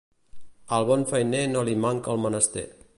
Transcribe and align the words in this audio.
Al 0.77 0.87
bon 0.91 1.05
feiner 1.13 1.43
no 1.53 1.65
li 1.69 1.79
manca 1.87 2.15
el 2.17 2.23
menester. 2.29 2.67